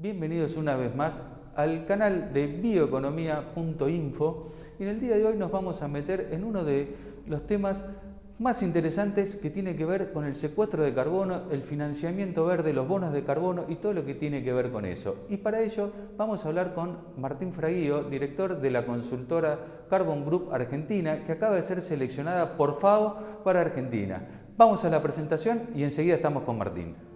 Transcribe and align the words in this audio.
Bienvenidos 0.00 0.56
una 0.56 0.76
vez 0.76 0.96
más 0.96 1.22
al 1.54 1.84
canal 1.84 2.32
de 2.32 2.46
bioeconomía.info 2.46 4.48
y 4.78 4.84
en 4.84 4.88
el 4.88 4.98
día 4.98 5.14
de 5.14 5.26
hoy 5.26 5.36
nos 5.36 5.50
vamos 5.50 5.82
a 5.82 5.88
meter 5.88 6.30
en 6.32 6.42
uno 6.42 6.64
de 6.64 6.96
los 7.26 7.46
temas 7.46 7.84
más 8.38 8.62
interesantes 8.62 9.36
que 9.36 9.50
tiene 9.50 9.76
que 9.76 9.84
ver 9.84 10.14
con 10.14 10.24
el 10.24 10.36
secuestro 10.36 10.84
de 10.84 10.94
carbono, 10.94 11.42
el 11.50 11.62
financiamiento 11.62 12.46
verde, 12.46 12.72
los 12.72 12.88
bonos 12.88 13.12
de 13.12 13.24
carbono 13.24 13.66
y 13.68 13.74
todo 13.74 13.92
lo 13.92 14.06
que 14.06 14.14
tiene 14.14 14.42
que 14.42 14.54
ver 14.54 14.70
con 14.70 14.86
eso. 14.86 15.26
Y 15.28 15.36
para 15.36 15.60
ello 15.60 15.92
vamos 16.16 16.46
a 16.46 16.48
hablar 16.48 16.72
con 16.72 16.96
Martín 17.18 17.52
Fraguío, 17.52 18.04
director 18.04 18.58
de 18.58 18.70
la 18.70 18.86
consultora 18.86 19.84
Carbon 19.90 20.24
Group 20.24 20.48
Argentina, 20.50 21.26
que 21.26 21.32
acaba 21.32 21.56
de 21.56 21.62
ser 21.62 21.82
seleccionada 21.82 22.56
por 22.56 22.80
FAO 22.80 23.42
para 23.44 23.60
Argentina. 23.60 24.26
Vamos 24.56 24.82
a 24.86 24.88
la 24.88 25.02
presentación 25.02 25.64
y 25.74 25.84
enseguida 25.84 26.14
estamos 26.14 26.44
con 26.44 26.56
Martín. 26.56 27.09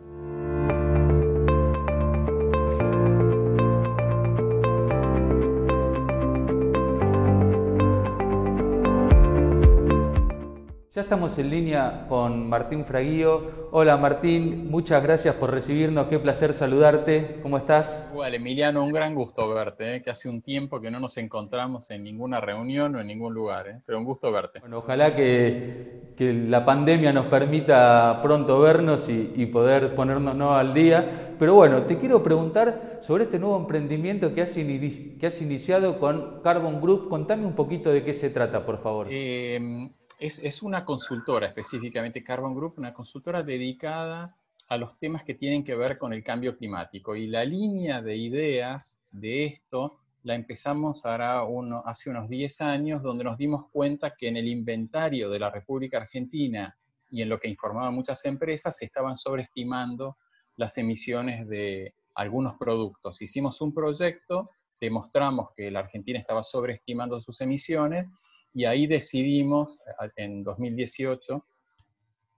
Ya 10.95 11.03
estamos 11.03 11.37
en 11.41 11.51
línea 11.51 12.07
con 12.09 12.49
Martín 12.49 12.85
Fraguío. 12.85 13.69
Hola 13.73 13.97
Martín, 13.97 14.71
muchas 14.71 15.03
gracias 15.03 15.35
por 15.35 15.51
recibirnos, 15.51 16.07
qué 16.07 16.21
placer 16.21 16.53
saludarte. 16.53 17.41
¿Cómo 17.43 17.59
estás? 17.59 18.07
Igual, 18.13 18.37
Emiliano, 18.37 18.85
un 18.85 18.93
gran 18.93 19.13
gusto 19.17 19.53
verte, 19.53 19.97
¿eh? 19.97 20.03
que 20.05 20.11
hace 20.11 20.29
un 20.29 20.41
tiempo 20.41 20.81
que 20.81 20.93
no 20.93 21.01
nos 21.01 21.17
encontramos 21.17 21.91
en 21.91 22.05
ninguna 22.05 22.41
reunión 22.41 22.95
o 22.95 23.01
en 23.01 23.09
ningún 23.09 23.35
lugar, 23.35 23.67
¿eh? 23.67 23.81
pero 23.85 23.99
un 23.99 24.05
gusto 24.05 24.31
verte. 24.31 24.61
Bueno, 24.61 24.79
ojalá 24.79 25.17
que, 25.17 26.13
que, 26.17 26.33
la 26.33 26.65
pandemia 26.65 27.13
nos 27.13 27.27
permita 27.27 28.21
pronto 28.23 28.61
vernos 28.61 29.09
y, 29.09 29.33
y 29.35 29.47
poder 29.47 29.97
ponernos 29.97 30.37
¿no? 30.37 30.55
al 30.55 30.73
día. 30.75 31.35
Pero 31.41 31.57
bueno, 31.57 31.83
te 31.83 31.99
quiero 31.99 32.23
preguntar 32.23 33.01
sobre 33.01 33.25
este 33.25 33.41
nuevo 33.41 33.57
emprendimiento 33.57 34.33
que 34.33 34.43
has, 34.43 34.53
que 34.53 35.27
has 35.27 35.43
iniciado 35.43 35.99
con 35.99 36.41
Carbon 36.45 36.81
Group. 36.81 37.09
Contame 37.09 37.47
un 37.47 37.57
poquito 37.57 37.91
de 37.91 38.05
qué 38.05 38.15
se 38.15 38.31
trata, 38.31 38.65
por 38.65 38.79
favor. 38.79 39.09
Eh, 39.11 39.91
es, 40.27 40.63
una 40.63 40.85
consultora 40.85 41.47
específicamente, 41.47 42.25
Carbon 42.25 42.55
Group, 42.55 42.75
una 42.79 42.95
consultora 42.95 43.43
dedicada 43.43 44.37
a 44.69 44.77
los 44.79 44.99
temas 44.99 45.23
que 45.25 45.35
tienen 45.35 45.63
que 45.63 45.75
ver 45.75 45.99
con 45.99 46.13
el 46.15 46.25
cambio 46.25 46.57
climático. 46.57 47.15
Y 47.15 47.27
la 47.27 47.45
línea 47.45 48.01
de 48.01 48.17
ideas 48.17 48.99
de 49.11 49.45
esto 49.45 49.99
la 50.23 50.35
empezamos 50.35 51.05
ahora 51.05 51.45
uno, 51.45 51.83
hace 51.85 52.09
unos 52.09 52.31
10 52.31 52.61
años, 52.63 53.03
donde 53.03 53.25
nos 53.25 53.37
dimos 53.37 53.69
cuenta 53.71 54.15
que 54.17 54.29
en 54.29 54.39
el 54.39 54.49
inventario 54.49 55.29
de 55.29 55.39
la 55.39 55.51
República 55.51 55.99
Argentina 55.99 56.75
y 57.11 57.21
en 57.21 57.29
lo 57.29 57.39
que 57.39 57.49
informaban 57.49 57.95
muchas 57.95 58.25
empresas, 58.25 58.79
se 58.79 58.87
estaban 58.87 59.19
sobreestimando 59.19 60.17
las 60.57 60.79
emisiones 60.79 61.47
de 61.47 61.95
algunos 62.15 62.55
productos. 62.57 63.21
Hicimos 63.21 63.61
un 63.61 63.75
proyecto, 63.75 64.51
demostramos 64.81 65.51
que 65.55 65.71
la 65.71 65.81
Argentina 65.81 66.19
estaba 66.19 66.43
sobreestimando 66.43 67.21
sus 67.21 67.41
emisiones 67.43 68.07
y 68.55 68.65
ahí 68.65 68.87
decidimos 68.87 69.79
en 70.17 70.45
2018 70.45 71.45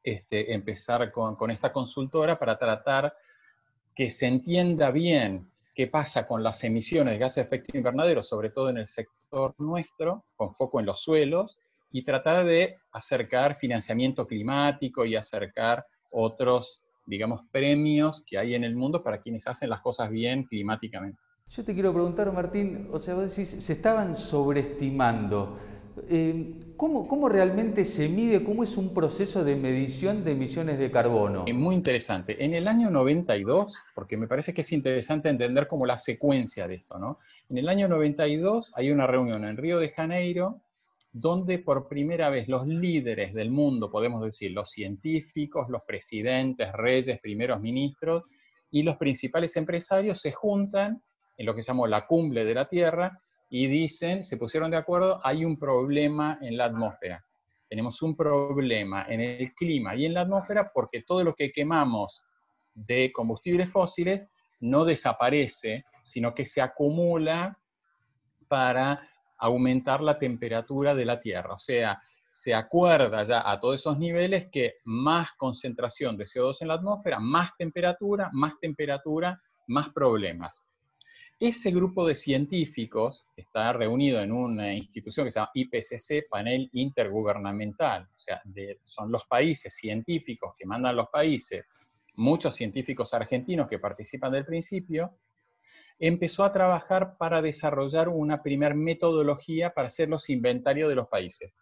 este, 0.03 0.55
empezar 0.55 1.13
con, 1.13 1.37
con, 1.37 1.51
esta 1.51 1.73
consultora 1.73 2.39
para 2.39 2.59
tratar 2.59 3.15
que 3.95 4.11
se 4.11 4.27
entienda 4.27 4.91
bien 4.91 5.51
qué 5.75 5.89
pasa 5.89 6.27
con 6.27 6.43
las 6.43 6.65
emisiones 6.65 7.15
de 7.15 7.19
gases 7.19 7.37
de 7.37 7.43
efecto 7.43 7.77
invernadero, 7.77 8.23
sobre 8.23 8.51
todo 8.51 8.71
en 8.71 8.79
el 8.79 8.87
sector 8.87 9.55
nuestro, 9.59 10.25
con 10.37 10.55
foco 10.55 10.81
en 10.81 10.87
los 10.87 11.03
suelos, 11.03 11.59
y 11.93 12.03
tratar 12.03 12.47
de 12.47 12.79
acercar 12.93 13.59
financiamiento 13.59 14.27
climático 14.27 15.05
y 15.05 15.17
acercar 15.17 15.85
otros, 16.11 16.83
digamos, 17.05 17.43
premios 17.53 18.23
que 18.27 18.39
hay 18.39 18.55
en 18.55 18.65
el 18.65 18.75
mundo 18.75 19.03
para 19.03 19.21
quienes 19.21 19.47
hacen 19.47 19.69
las 19.69 19.81
cosas 19.83 20.11
bien 20.11 20.45
climáticamente. 20.45 21.21
Yo 21.49 21.65
te 21.65 21.75
quiero 21.75 21.93
preguntar, 21.93 22.33
Martín, 22.33 22.89
o 22.91 22.99
sea, 22.99 23.15
vos 23.15 23.29
decís, 23.29 23.63
se 23.63 23.73
estaban 23.73 24.17
sobreestimando. 24.17 25.57
Eh, 26.09 26.55
¿cómo, 26.77 27.09
¿cómo, 27.09 27.29
realmente 27.29 27.85
se 27.85 28.09
mide, 28.09 28.45
cómo 28.45 28.65
es 28.65 28.77
un 28.77 28.93
proceso 28.93 29.45
de 29.45 29.57
medición 29.57 30.25
de 30.25 30.33
emisiones 30.33 30.79
de 30.79 30.91
carbono? 30.91 31.45
Muy 31.53 31.75
interesante. 31.75 32.45
En 32.45 32.55
el 32.55 32.69
año 32.69 32.91
92, 32.91 33.75
porque 33.95 34.17
me 34.17 34.27
parece 34.27 34.53
que 34.53 34.61
es 34.61 34.73
interesante 34.73 35.29
entender 35.29 35.67
como 35.67 35.87
la 35.87 35.99
secuencia 35.99 36.69
de 36.69 36.77
esto, 36.77 36.99
¿no? 36.99 37.19
En 37.49 37.59
el 37.59 37.69
año 37.69 37.89
92 37.89 38.73
hay 38.75 38.91
una 38.91 39.07
reunión 39.07 39.45
en 39.45 39.57
Río 39.57 39.79
de 39.79 39.91
Janeiro 39.91 40.61
donde 41.13 41.59
por 41.59 41.89
primera 41.89 42.29
vez 42.29 42.47
los 42.47 42.67
líderes 42.67 43.33
del 43.33 43.51
mundo, 43.51 43.91
podemos 43.91 44.23
decir, 44.23 44.53
los 44.53 44.71
científicos, 44.71 45.71
los 45.71 45.83
presidentes, 45.83 46.71
reyes, 46.73 47.19
primeros 47.21 47.59
ministros 47.59 48.25
y 48.71 48.83
los 48.83 48.99
principales 48.99 49.57
empresarios 49.57 50.21
se 50.21 50.33
juntan 50.33 51.03
en 51.39 51.47
lo 51.47 51.55
que 51.55 51.63
llamó 51.63 51.87
la 51.87 52.07
cumbre 52.07 52.45
de 52.45 52.55
la 52.55 52.69
Tierra 52.69 53.19
y 53.49 53.67
dicen, 53.67 54.25
se 54.25 54.37
pusieron 54.37 54.71
de 54.71 54.77
acuerdo, 54.77 55.21
hay 55.25 55.45
un 55.45 55.59
problema 55.59 56.39
en 56.41 56.57
la 56.57 56.67
atmósfera. 56.67 57.25
Tenemos 57.69 58.01
un 58.03 58.17
problema 58.17 59.07
en 59.09 59.21
el 59.21 59.55
clima 59.55 59.95
y 59.97 60.07
en 60.07 60.15
la 60.15 60.23
atmósfera 60.23 60.71
porque 60.73 61.03
todo 61.03 61.25
lo 61.25 61.35
que 61.35 61.53
quemamos 61.53 62.25
de 62.75 63.13
combustibles 63.13 63.71
fósiles 63.71 64.29
no 64.61 64.85
desaparece, 64.85 65.85
sino 66.03 66.35
que 66.35 66.47
se 66.47 66.63
acumula 66.63 67.53
para 68.49 69.09
aumentar 69.39 70.01
la 70.01 70.19
temperatura 70.19 70.95
de 70.95 71.05
la 71.05 71.21
Tierra. 71.21 71.55
O 71.55 71.59
sea, 71.59 72.01
se 72.29 72.55
acuerda 72.55 73.23
ya 73.23 73.49
a 73.49 73.59
todos 73.61 73.77
esos 73.77 73.99
niveles 73.99 74.49
que 74.51 74.75
más 74.85 75.31
concentración 75.37 76.17
de 76.17 76.25
CO2 76.25 76.59
en 76.61 76.69
la 76.69 76.75
atmósfera, 76.75 77.19
más 77.19 77.51
temperatura, 77.57 78.31
más 78.33 78.59
temperatura, 78.61 79.41
más 79.69 79.91
problemas. 79.91 80.69
Ese 81.39 81.71
grupo 81.71 82.07
de 82.07 82.15
científicos 82.15 83.27
está 83.37 83.71
reunido 83.75 84.23
en 84.23 84.33
una 84.33 84.73
institución 84.73 85.27
que 85.27 85.33
se 85.33 85.39
llama 85.39 85.51
IPCC, 85.53 86.31
Panel 86.31 86.71
Intergubernamental, 86.73 88.05
o 88.05 88.19
sea, 88.19 88.41
son 88.85 89.13
los 89.13 89.27
países 89.27 89.77
científicos 89.77 90.55
que 90.59 90.65
mandan 90.65 90.97
los 90.97 91.09
países, 91.11 91.67
muchos 92.15 92.55
científicos 92.55 93.13
argentinos 93.13 93.69
que 93.69 93.79
participan 93.79 94.33
del 94.33 94.47
principio, 94.47 95.19
empezó 95.99 96.43
a 96.43 96.55
trabajar 96.55 97.19
para 97.19 97.43
desarrollar 97.43 98.09
una 98.09 98.43
primer 98.43 98.75
metodología 98.75 99.75
para 99.75 99.89
hacer 99.89 100.09
los 100.09 100.31
inventarios 100.31 100.89
de 100.89 100.95
los 100.95 101.09
países. 101.09 101.53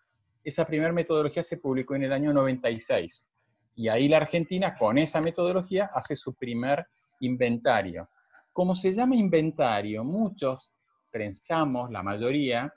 Esa 0.45 0.65
primera 0.69 0.93
metodología 0.93 1.43
se 1.43 1.57
publicó 1.57 1.97
en 1.97 2.05
el 2.05 2.13
año 2.13 2.33
96 2.33 3.27
y 3.75 3.89
ahí 3.89 4.07
la 4.07 4.19
Argentina 4.19 4.77
con 4.79 4.99
esa 4.99 5.21
metodología 5.21 5.91
hace 5.93 6.15
su 6.15 6.33
primer 6.35 6.87
inventario 7.19 8.09
como 8.55 8.77
se 8.77 8.93
llama 8.93 9.17
inventario, 9.17 10.05
muchos 10.05 10.73
pensamos, 11.11 11.91
la 11.91 12.05
mayoría, 12.05 12.73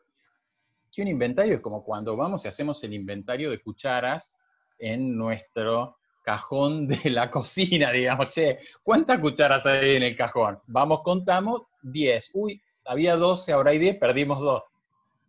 que 0.92 1.04
un 1.04 1.08
inventario 1.08 1.54
es 1.54 1.60
como 1.62 1.84
cuando 1.84 2.18
vamos 2.18 2.44
y 2.44 2.48
hacemos 2.48 2.84
el 2.84 2.94
inventario 2.94 3.52
de 3.52 3.62
cucharas 3.62 4.36
en 4.80 5.16
nuestro 5.16 5.98
cajón 6.24 6.88
de 6.88 7.12
la 7.12 7.30
cocina, 7.32 7.92
digamos, 7.92 8.30
che, 8.30 8.58
¿cuántas 8.82 9.20
cucharas 9.20 9.68
hay 9.68 9.98
en 9.98 10.04
el 10.04 10.18
cajón? 10.18 10.60
Vamos, 10.66 11.02
contamos 11.04 11.62
10. 11.84 12.32
Uy, 12.34 12.60
había 12.84 13.16
12, 13.16 13.54
ahora 13.54 13.70
hay 13.70 13.78
10, 13.78 13.98
perdimos 13.98 14.40
2. 14.40 14.64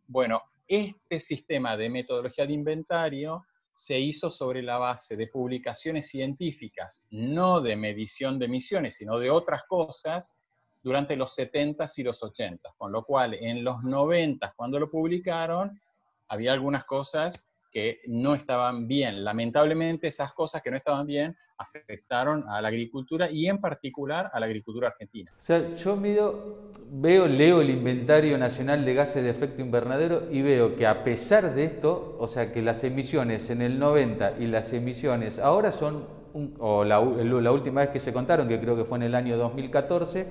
Bueno, 0.07 0.41
este 0.67 1.21
sistema 1.21 1.77
de 1.77 1.91
metodología 1.91 2.47
de 2.47 2.55
inventario 2.55 3.45
se 3.79 4.01
hizo 4.01 4.29
sobre 4.29 4.61
la 4.61 4.77
base 4.77 5.17
de 5.17 5.29
publicaciones 5.29 6.09
científicas, 6.09 7.05
no 7.11 7.61
de 7.61 7.77
medición 7.77 8.39
de 8.39 8.47
emisiones, 8.47 8.97
sino 8.97 9.19
de 9.19 9.31
otras 9.31 9.63
cosas, 9.69 10.37
durante 10.83 11.17
los 11.17 11.37
70s 11.39 11.99
y 11.99 12.03
los 12.03 12.21
80s, 12.23 12.75
con 12.77 12.91
lo 12.91 13.05
cual 13.05 13.35
en 13.35 13.63
los 13.63 13.77
90s, 13.83 14.53
cuando 14.57 14.81
lo 14.81 14.91
publicaron, 14.91 15.81
había 16.29 16.53
algunas 16.53 16.85
cosas 16.85 17.48
que 17.71 18.01
no 18.07 18.35
estaban 18.35 18.89
bien. 18.89 19.25
Lamentablemente 19.25 20.09
esas 20.09 20.33
cosas 20.33 20.63
que 20.63 20.71
no 20.71 20.77
estaban 20.77 21.07
bien 21.07 21.37
afectaron 21.59 22.45
a 22.49 22.63
la 22.63 22.69
agricultura 22.69 23.31
y 23.31 23.49
en 23.49 23.61
particular 23.61 24.31
a 24.33 24.41
la 24.41 24.47
agricultura 24.47 24.89
argentina. 24.89 25.33
O 25.37 25.41
sea, 25.41 25.75
yo 25.75 25.97
mido, 25.97 26.71
veo, 26.91 27.27
leo 27.27 27.61
el 27.61 27.71
inventario 27.71 28.39
nacional 28.39 28.85
de 28.85 28.95
gases 28.95 29.25
de 29.25 29.31
efecto 29.31 29.61
invernadero 29.61 30.29
y 30.31 30.43
veo 30.43 30.77
que 30.77 30.87
a 30.87 31.03
pesar 31.03 31.55
de 31.55 31.65
esto, 31.65 32.17
o 32.19 32.29
sea, 32.29 32.53
que 32.53 32.63
las 32.63 32.85
emisiones 32.85 33.51
en 33.51 33.63
el 33.63 33.79
90 33.79 34.37
y 34.39 34.47
las 34.47 34.73
emisiones 34.73 35.41
ahora 35.41 35.73
son, 35.73 36.07
o 36.59 36.85
la, 36.85 37.01
última 37.01 37.81
vez 37.81 37.91
que 37.91 38.01
se 38.01 38.13
contaron, 38.13 38.49
que 38.49 38.61
creo 38.61 38.77
que 38.77 38.85
fue 38.85 38.99
en 38.99 39.05
el 39.05 39.15
año 39.17 39.37
2014, 39.37 40.27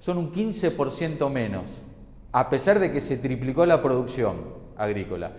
son 0.00 0.18
un 0.18 0.32
15% 0.32 1.30
menos, 1.30 1.82
a 2.32 2.50
pesar 2.50 2.80
de 2.80 2.90
que 2.90 3.00
se 3.00 3.16
triplicó 3.18 3.64
la 3.66 3.80
producción 3.80 4.62
agrícola. 4.76 5.32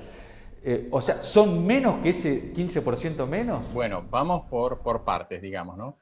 Eh, 0.65 0.87
o 0.91 1.01
sea, 1.01 1.21
¿son 1.21 1.65
menos 1.65 2.01
que 2.01 2.09
ese 2.09 2.53
15% 2.53 3.27
menos? 3.27 3.73
Bueno, 3.73 4.07
vamos 4.09 4.49
por, 4.49 4.81
por 4.81 5.03
partes, 5.03 5.41
digamos, 5.41 5.77
¿no? 5.77 5.97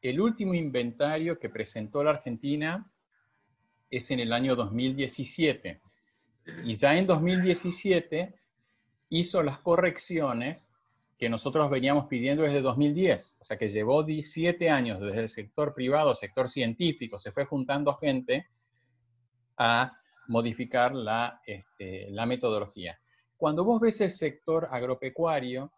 El 0.00 0.20
último 0.20 0.54
inventario 0.54 1.38
que 1.38 1.50
presentó 1.50 2.02
la 2.02 2.12
Argentina 2.12 2.90
es 3.90 4.10
en 4.10 4.20
el 4.20 4.32
año 4.32 4.56
2017. 4.56 5.80
Y 6.64 6.76
ya 6.76 6.96
en 6.96 7.06
2017 7.06 8.34
hizo 9.10 9.42
las 9.42 9.58
correcciones 9.58 10.70
que 11.18 11.28
nosotros 11.28 11.70
veníamos 11.70 12.06
pidiendo 12.06 12.42
desde 12.42 12.60
2010, 12.60 13.36
o 13.40 13.44
sea 13.44 13.56
que 13.56 13.70
llevó 13.70 14.02
17 14.02 14.68
años 14.68 15.00
desde 15.00 15.20
el 15.22 15.28
sector 15.30 15.72
privado, 15.74 16.14
sector 16.14 16.50
científico, 16.50 17.18
se 17.18 17.32
fue 17.32 17.46
juntando 17.46 17.94
gente 17.94 18.46
a 19.56 19.98
modificar 20.28 20.94
la, 20.94 21.40
este, 21.46 22.10
la 22.10 22.26
metodología. 22.26 22.98
Cuando 23.36 23.64
vos 23.64 23.80
ves 23.80 24.00
el 24.00 24.10
sector 24.10 24.68
agropecuario, 24.70 25.70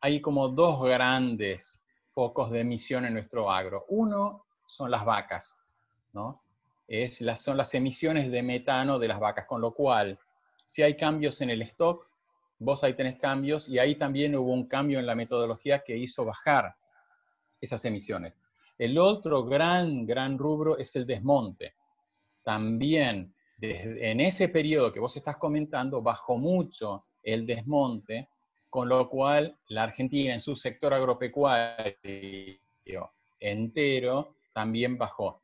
hay 0.00 0.20
como 0.20 0.48
dos 0.48 0.82
grandes 0.82 1.80
focos 2.08 2.50
de 2.50 2.60
emisión 2.60 3.04
en 3.04 3.14
nuestro 3.14 3.50
agro. 3.50 3.84
Uno 3.88 4.44
son 4.66 4.90
las 4.90 5.04
vacas, 5.04 5.56
¿no? 6.12 6.42
Es 6.88 7.20
las, 7.20 7.42
son 7.42 7.56
las 7.56 7.72
emisiones 7.74 8.30
de 8.30 8.42
metano 8.42 8.98
de 8.98 9.08
las 9.08 9.20
vacas, 9.20 9.46
con 9.46 9.60
lo 9.60 9.72
cual, 9.72 10.18
si 10.64 10.82
hay 10.82 10.96
cambios 10.96 11.40
en 11.40 11.50
el 11.50 11.62
stock, 11.62 12.08
vos 12.58 12.82
ahí 12.82 12.94
tenés 12.94 13.18
cambios 13.18 13.68
y 13.68 13.78
ahí 13.78 13.94
también 13.94 14.34
hubo 14.34 14.52
un 14.52 14.66
cambio 14.66 14.98
en 14.98 15.06
la 15.06 15.14
metodología 15.14 15.84
que 15.84 15.96
hizo 15.96 16.24
bajar 16.24 16.74
esas 17.60 17.84
emisiones. 17.84 18.34
El 18.78 18.98
otro 18.98 19.44
gran, 19.44 20.06
gran 20.06 20.38
rubro 20.38 20.76
es 20.78 20.96
el 20.96 21.06
desmonte. 21.06 21.74
También 22.42 23.32
en 23.60 24.20
ese 24.20 24.48
periodo 24.48 24.92
que 24.92 25.00
vos 25.00 25.16
estás 25.16 25.36
comentando, 25.36 26.02
bajó 26.02 26.38
mucho 26.38 27.04
el 27.22 27.46
desmonte, 27.46 28.28
con 28.68 28.88
lo 28.88 29.08
cual 29.08 29.58
la 29.68 29.84
Argentina 29.84 30.32
en 30.32 30.40
su 30.40 30.54
sector 30.56 30.94
agropecuario 30.94 32.00
entero 33.40 34.36
también 34.52 34.96
bajó. 34.96 35.42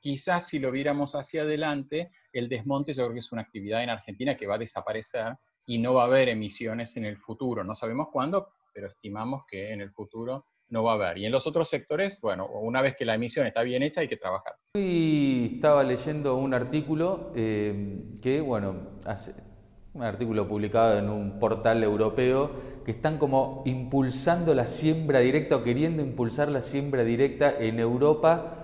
Quizás 0.00 0.46
si 0.46 0.58
lo 0.58 0.70
viéramos 0.70 1.14
hacia 1.14 1.42
adelante, 1.42 2.12
el 2.32 2.48
desmonte 2.48 2.92
yo 2.92 3.04
creo 3.04 3.14
que 3.14 3.18
es 3.18 3.32
una 3.32 3.42
actividad 3.42 3.82
en 3.82 3.90
Argentina 3.90 4.36
que 4.36 4.46
va 4.46 4.54
a 4.54 4.58
desaparecer 4.58 5.34
y 5.66 5.78
no 5.78 5.94
va 5.94 6.04
a 6.04 6.06
haber 6.06 6.28
emisiones 6.28 6.96
en 6.96 7.04
el 7.04 7.18
futuro. 7.18 7.64
No 7.64 7.74
sabemos 7.74 8.08
cuándo, 8.12 8.52
pero 8.72 8.86
estimamos 8.86 9.42
que 9.46 9.72
en 9.72 9.80
el 9.80 9.90
futuro 9.90 10.46
no 10.70 10.82
va 10.82 10.92
a 10.92 10.94
haber. 10.94 11.18
Y 11.18 11.26
en 11.26 11.32
los 11.32 11.46
otros 11.46 11.68
sectores, 11.68 12.20
bueno, 12.20 12.46
una 12.46 12.82
vez 12.82 12.96
que 12.96 13.04
la 13.04 13.14
emisión 13.14 13.46
está 13.46 13.62
bien 13.62 13.82
hecha, 13.82 14.00
hay 14.00 14.08
que 14.08 14.16
trabajar. 14.16 14.54
Hoy 14.76 15.52
estaba 15.54 15.82
leyendo 15.82 16.36
un 16.36 16.54
artículo 16.54 17.32
eh, 17.34 18.02
que, 18.22 18.40
bueno, 18.40 18.98
hace, 19.06 19.34
un 19.94 20.02
artículo 20.02 20.46
publicado 20.46 20.98
en 20.98 21.08
un 21.08 21.38
portal 21.38 21.82
europeo, 21.82 22.50
que 22.84 22.92
están 22.92 23.18
como 23.18 23.62
impulsando 23.66 24.54
la 24.54 24.66
siembra 24.66 25.18
directa 25.20 25.56
o 25.56 25.62
queriendo 25.62 26.02
impulsar 26.02 26.48
la 26.50 26.62
siembra 26.62 27.04
directa 27.04 27.52
en 27.58 27.80
Europa 27.80 28.54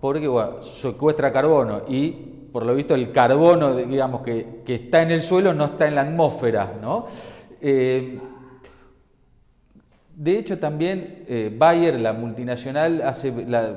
porque, 0.00 0.28
bueno, 0.28 0.62
secuestra 0.62 1.32
carbono 1.32 1.82
y, 1.88 2.10
por 2.52 2.64
lo 2.64 2.74
visto, 2.74 2.94
el 2.94 3.12
carbono, 3.12 3.74
digamos, 3.74 4.20
que, 4.22 4.62
que 4.64 4.76
está 4.76 5.02
en 5.02 5.10
el 5.10 5.22
suelo 5.22 5.52
no 5.52 5.64
está 5.64 5.88
en 5.88 5.94
la 5.94 6.02
atmósfera, 6.02 6.74
¿no? 6.80 7.06
Eh, 7.60 8.18
de 10.18 10.38
hecho, 10.38 10.58
también 10.58 11.26
eh, 11.28 11.54
Bayer, 11.54 12.00
la 12.00 12.14
multinacional, 12.14 13.02
hace, 13.02 13.34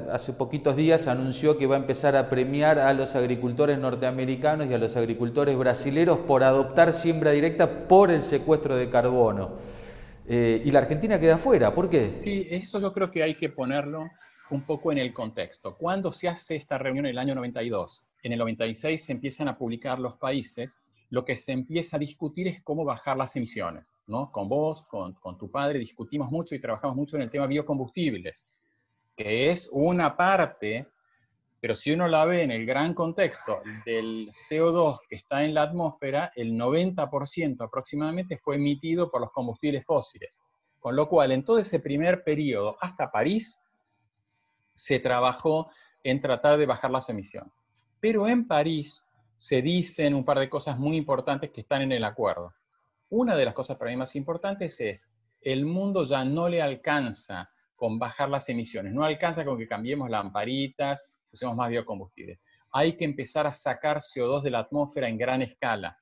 hace, 0.09 0.31
poquitos 0.31 0.77
días 0.77 1.09
anunció 1.09 1.57
que 1.57 1.67
va 1.67 1.75
a 1.75 1.79
empezar 1.79 2.15
a 2.15 2.29
premiar 2.29 2.79
a 2.79 2.93
los 2.93 3.17
agricultores 3.17 3.77
norteamericanos 3.77 4.67
y 4.67 4.73
a 4.73 4.77
los 4.77 4.95
agricultores 4.95 5.57
brasileños 5.57 6.19
por 6.19 6.43
adoptar 6.43 6.93
siembra 6.93 7.31
directa 7.31 7.89
por 7.89 8.09
el 8.09 8.21
secuestro 8.21 8.77
de 8.77 8.89
carbono. 8.89 9.57
Eh, 10.29 10.61
y 10.63 10.71
la 10.71 10.79
Argentina 10.79 11.19
queda 11.19 11.37
fuera, 11.37 11.75
¿por 11.75 11.89
qué? 11.89 12.13
Sí, 12.15 12.47
eso 12.49 12.79
yo 12.79 12.93
creo 12.93 13.11
que 13.11 13.21
hay 13.21 13.35
que 13.35 13.49
ponerlo 13.49 14.09
un 14.49 14.61
poco 14.61 14.93
en 14.93 14.97
el 14.97 15.13
contexto. 15.13 15.75
¿Cuándo 15.75 16.13
se 16.13 16.29
hace 16.29 16.55
esta 16.55 16.77
reunión 16.77 17.05
en 17.05 17.11
el 17.11 17.17
año 17.17 17.35
92? 17.35 18.01
En 18.23 18.31
el 18.31 18.39
96 18.39 19.03
se 19.03 19.11
empiezan 19.11 19.49
a 19.49 19.57
publicar 19.57 19.99
los 19.99 20.15
países, 20.15 20.81
lo 21.09 21.25
que 21.25 21.35
se 21.35 21.51
empieza 21.51 21.97
a 21.97 21.99
discutir 21.99 22.47
es 22.47 22.63
cómo 22.63 22.85
bajar 22.85 23.17
las 23.17 23.35
emisiones. 23.35 23.91
Con 24.09 24.49
vos, 24.49 24.87
con, 24.87 25.37
tu 25.37 25.51
padre, 25.51 25.77
discutimos 25.77 26.31
mucho 26.31 26.55
y 26.55 26.59
trabajamos 26.59 26.95
mucho 26.95 27.15
en 27.15 27.21
el 27.21 27.29
tema 27.29 27.45
biocombustibles, 27.45 28.47
que 29.15 29.51
es 29.51 29.69
una 29.71 30.17
parte, 30.17 30.87
pero 31.61 31.75
si 31.75 31.91
uno 31.91 32.07
la 32.07 32.25
ve 32.25 32.41
en 32.41 32.49
el 32.49 32.65
gran 32.65 32.95
contexto 32.95 33.61
del 33.85 34.31
CO2 34.31 35.01
que 35.07 35.17
está 35.17 35.43
en 35.43 35.53
la 35.53 35.61
atmósfera, 35.61 36.31
el 36.35 36.53
90% 36.53 37.63
aproximadamente 37.63 38.39
fue 38.39 38.55
emitido 38.55 39.11
por 39.11 39.21
los 39.21 39.31
combustibles 39.31 39.85
fósiles. 39.85 40.39
Con 40.79 40.95
lo 40.95 41.07
cual, 41.07 41.31
en 41.31 41.45
todo 41.45 41.59
ese 41.59 41.79
primer 41.79 42.23
periodo, 42.23 42.77
hasta 42.81 43.11
París, 43.11 43.61
se 44.73 44.97
trabajó 44.99 45.69
en 46.03 46.19
tratar 46.19 46.57
de 46.57 46.65
bajar 46.65 46.89
las 46.89 47.09
emisiones. 47.09 47.53
Pero 47.99 48.27
en 48.27 48.47
París 48.47 49.07
se 49.35 49.61
dicen 49.61 50.15
un 50.15 50.25
par 50.25 50.39
de 50.39 50.49
cosas 50.49 50.79
muy 50.79 50.97
importantes 50.97 51.51
que 51.51 51.61
están 51.61 51.83
en 51.83 51.91
el 51.91 52.03
acuerdo. 52.03 52.53
Una 53.09 53.35
de 53.35 53.45
las 53.45 53.53
cosas 53.53 53.77
para 53.77 53.91
mí 53.91 53.97
más 53.97 54.15
importantes 54.15 54.79
es, 54.79 55.11
el 55.41 55.65
mundo 55.65 56.03
ya 56.03 56.23
no 56.23 56.47
le 56.49 56.61
alcanza 56.61 57.49
con 57.75 57.97
bajar 57.97 58.29
las 58.29 58.49
emisiones, 58.49 58.93
no 58.93 59.03
alcanza 59.03 59.45
con 59.45 59.57
que 59.57 59.67
cambiemos 59.67 60.09
lamparitas, 60.09 61.09
usemos 61.31 61.55
más 61.55 61.69
biocombustibles. 61.69 62.39
Hay 62.71 62.97
que 62.97 63.05
empezar 63.05 63.47
a 63.47 63.53
sacar 63.53 64.01
CO2 64.01 64.43
de 64.43 64.51
la 64.51 64.59
atmósfera 64.59 65.07
en 65.07 65.17
gran 65.17 65.41
escala. 65.41 65.97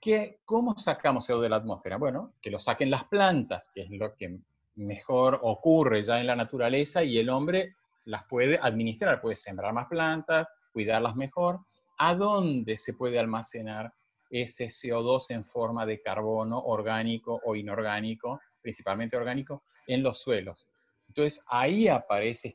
¿Qué, 0.00 0.40
¿Cómo 0.44 0.78
sacamos 0.78 1.28
CO2 1.28 1.40
de 1.42 1.48
la 1.48 1.56
atmósfera? 1.56 1.96
Bueno, 1.96 2.34
que 2.40 2.50
lo 2.50 2.58
saquen 2.58 2.90
las 2.90 3.04
plantas, 3.04 3.70
que 3.74 3.82
es 3.82 3.90
lo 3.90 4.14
que 4.14 4.38
mejor 4.76 5.40
ocurre 5.42 6.02
ya 6.02 6.20
en 6.20 6.26
la 6.26 6.36
naturaleza 6.36 7.02
y 7.02 7.18
el 7.18 7.30
hombre 7.30 7.74
las 8.04 8.24
puede 8.24 8.58
administrar, 8.60 9.20
puede 9.20 9.36
sembrar 9.36 9.72
más 9.72 9.88
plantas, 9.88 10.46
cuidarlas 10.72 11.16
mejor. 11.16 11.60
¿A 11.98 12.14
dónde 12.14 12.78
se 12.78 12.94
puede 12.94 13.18
almacenar 13.18 13.92
ese 14.30 14.68
CO2 14.68 15.30
en 15.30 15.44
forma 15.44 15.84
de 15.84 16.00
carbono 16.00 16.58
orgánico 16.58 17.40
o 17.44 17.56
inorgánico, 17.56 18.40
principalmente 18.62 19.16
orgánico, 19.16 19.64
en 19.86 20.02
los 20.02 20.22
suelos. 20.22 20.68
Entonces 21.08 21.44
ahí 21.48 21.88
aparece 21.88 22.48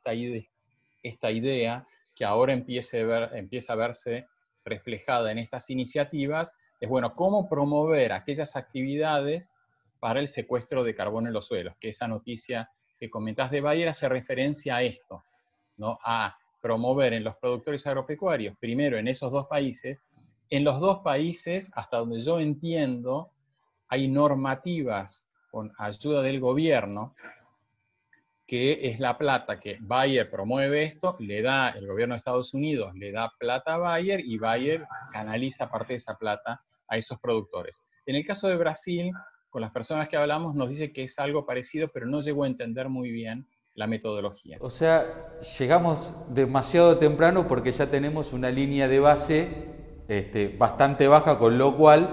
esta 1.04 1.32
idea, 1.32 1.86
que 2.16 2.24
ahora 2.24 2.54
empieza 2.54 2.98
a, 2.98 3.04
ver, 3.04 3.30
empieza 3.34 3.74
a 3.74 3.76
verse 3.76 4.28
reflejada 4.64 5.32
en 5.32 5.40
estas 5.40 5.70
iniciativas, 5.70 6.58
es 6.80 6.90
bueno, 6.90 7.14
cómo 7.14 7.50
promover 7.50 8.14
aquellas 8.14 8.56
actividades 8.56 9.54
para 10.00 10.20
el 10.20 10.30
secuestro 10.30 10.84
de 10.84 10.96
carbono 10.96 11.28
en 11.28 11.34
los 11.34 11.48
suelos, 11.48 11.76
que 11.80 11.90
esa 11.90 12.08
noticia 12.08 12.70
que 12.98 13.10
comentás 13.10 13.52
de 13.52 13.62
Bayer 13.62 13.90
hace 13.90 14.08
referencia 14.08 14.78
a 14.78 14.84
esto, 14.84 15.24
¿no? 15.78 16.00
a 16.04 16.38
promover 16.62 17.14
en 17.14 17.24
los 17.24 17.36
productores 17.36 17.86
agropecuarios, 17.86 18.58
primero 18.58 18.98
en 18.98 19.08
esos 19.08 19.32
dos 19.32 19.48
países, 19.48 20.00
en 20.50 20.64
los 20.64 20.80
dos 20.80 21.00
países, 21.00 21.72
hasta 21.76 21.98
donde 21.98 22.22
yo 22.22 22.40
entiendo, 22.40 23.32
hay 23.88 24.08
normativas 24.08 25.28
con 25.52 25.72
ayuda 25.78 26.22
del 26.22 26.40
gobierno, 26.40 27.16
que 28.46 28.90
es 28.90 29.00
la 29.00 29.18
plata 29.18 29.60
que 29.60 29.78
Bayer 29.82 30.30
promueve 30.30 30.84
esto, 30.84 31.16
le 31.20 31.42
da, 31.42 31.70
el 31.70 31.88
gobierno 31.88 32.14
de 32.14 32.20
Estados 32.20 32.54
Unidos 32.54 32.94
le 32.96 33.12
da 33.12 33.34
plata 33.40 33.76
a 33.76 33.78
Bayer 33.78 34.20
y 34.20 34.38
Bayer 34.38 34.86
canaliza 35.12 35.70
parte 35.70 35.94
de 35.94 35.98
esa 35.98 36.16
plata 36.16 36.62
a 36.88 36.98
esos 36.98 37.20
productores. 37.20 37.88
En 38.06 38.16
el 38.16 38.26
caso 38.26 38.48
de 38.48 38.58
Brasil, 38.58 39.12
con 39.50 39.62
las 39.62 39.72
personas 39.72 40.10
que 40.10 40.18
hablamos, 40.18 40.54
nos 40.54 40.70
dice 40.70 40.92
que 40.92 41.04
es 41.04 41.18
algo 41.18 41.46
parecido, 41.46 41.88
pero 41.88 42.06
no 42.06 42.22
llegó 42.22 42.44
a 42.44 42.48
entender 42.48 42.90
muy 42.90 43.12
bien 43.12 43.48
la 43.74 43.88
metodología. 43.88 44.58
O 44.62 44.70
sea, 44.70 45.40
llegamos 45.58 46.14
demasiado 46.30 46.98
temprano 46.98 47.48
porque 47.48 47.72
ya 47.72 47.90
tenemos 47.90 48.32
una 48.32 48.52
línea 48.52 48.88
de 48.88 49.00
base 49.00 49.75
este, 50.08 50.56
bastante 50.58 51.08
baja, 51.08 51.38
con 51.40 51.58
lo 51.58 51.76
cual, 51.76 52.10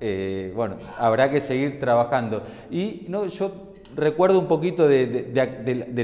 eh, 0.00 0.52
bueno, 0.54 0.76
habrá 0.98 1.30
que 1.30 1.40
seguir 1.40 1.78
trabajando. 1.78 2.42
Y 2.70 3.06
no, 3.08 3.26
yo 3.26 3.74
recuerdo 3.96 4.38
un 4.38 4.46
poquito 4.46 4.88
de, 4.88 5.32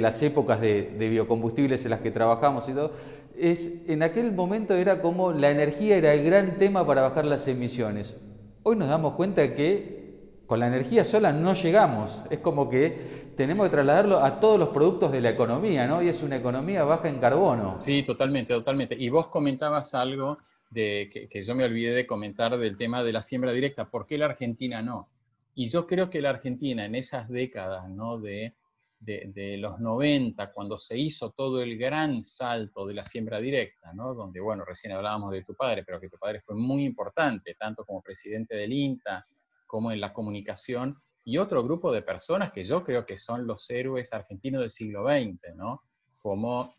las 0.00 0.22
épocas 0.22 0.60
de, 0.60 0.94
biocombustibles 0.98 1.84
en 1.84 1.90
las 1.90 2.00
que 2.00 2.10
trabajamos 2.10 2.68
y 2.68 2.72
todo, 2.72 2.92
es, 3.36 3.82
en 3.88 4.02
aquel 4.02 4.32
momento 4.32 4.74
era 4.74 5.00
como 5.00 5.32
la 5.32 5.50
energía 5.50 5.96
era 5.96 6.12
el 6.12 6.24
gran 6.24 6.58
tema 6.58 6.86
para 6.86 7.02
bajar 7.02 7.24
las 7.24 7.46
emisiones. 7.48 8.16
Hoy 8.62 8.76
nos 8.76 8.88
damos 8.88 9.14
cuenta 9.14 9.54
que 9.54 10.00
con 10.46 10.60
la 10.60 10.66
energía 10.66 11.04
sola 11.04 11.32
no 11.32 11.54
llegamos, 11.54 12.22
es 12.28 12.40
como 12.40 12.68
que 12.68 13.30
tenemos 13.36 13.66
que 13.66 13.70
trasladarlo 13.70 14.18
a 14.18 14.40
todos 14.40 14.58
los 14.58 14.68
productos 14.68 15.12
de 15.12 15.20
la 15.20 15.30
economía, 15.30 15.86
¿no? 15.86 16.02
Y 16.02 16.08
es 16.08 16.22
una 16.22 16.36
economía 16.36 16.84
baja 16.84 17.08
en 17.08 17.18
carbono. 17.18 17.78
Sí, 17.80 18.02
totalmente, 18.02 18.52
totalmente. 18.52 18.96
Y 18.98 19.08
vos 19.08 19.28
comentabas 19.28 19.94
algo 19.94 20.38
de, 20.70 21.28
que, 21.30 21.44
yo 21.44 21.54
me 21.54 21.64
olvidé 21.64 21.92
de 21.92 22.06
comentar 22.06 22.56
del 22.56 22.76
tema 22.76 23.02
de 23.02 23.12
la 23.12 23.22
siembra 23.22 23.52
directa. 23.52 23.90
¿Por 23.90 24.06
qué 24.06 24.16
la 24.16 24.26
Argentina 24.26 24.82
no? 24.82 25.08
Y 25.54 25.68
yo 25.68 25.86
creo 25.86 26.08
que 26.08 26.22
la 26.22 26.30
Argentina 26.30 26.84
en 26.84 26.94
esas 26.94 27.28
décadas 27.28 27.88
¿no? 27.88 28.18
de, 28.18 28.54
de, 29.00 29.56
los 29.58 29.80
90, 29.80 30.52
cuando 30.52 30.78
se 30.78 30.98
hizo 30.98 31.30
todo 31.30 31.62
el 31.62 31.76
gran 31.76 32.24
salto 32.24 32.86
de 32.86 32.94
la 32.94 33.04
siembra 33.04 33.40
directa, 33.40 33.92
¿no? 33.92 34.14
donde, 34.14 34.40
bueno, 34.40 34.64
recién 34.64 34.92
hablábamos 34.92 35.32
de 35.32 35.42
tu 35.42 35.54
padre, 35.54 35.82
pero 35.84 36.00
que 36.00 36.08
tu 36.08 36.18
padre 36.18 36.40
fue 36.40 36.54
muy 36.54 36.84
importante, 36.84 37.54
tanto 37.54 37.84
como 37.84 38.02
presidente 38.02 38.54
del 38.56 38.72
INTA, 38.72 39.26
como 39.66 39.90
en 39.90 40.00
la 40.00 40.12
comunicación, 40.12 40.96
y 41.24 41.38
otro 41.38 41.62
grupo 41.62 41.92
de 41.92 42.02
personas 42.02 42.52
que 42.52 42.64
yo 42.64 42.82
creo 42.84 43.04
que 43.04 43.18
son 43.18 43.46
los 43.46 43.68
héroes 43.70 44.12
argentinos 44.12 44.60
del 44.60 44.70
siglo 44.70 45.04
XX, 45.04 45.54
¿no? 45.56 45.82
como 46.18 46.74